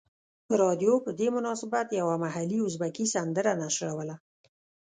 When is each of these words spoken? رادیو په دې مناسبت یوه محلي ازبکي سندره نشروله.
رادیو 0.61 0.93
په 1.05 1.11
دې 1.19 1.27
مناسبت 1.37 1.87
یوه 1.99 2.15
محلي 2.23 2.59
ازبکي 2.67 3.05
سندره 3.13 3.53
نشروله. 3.61 4.15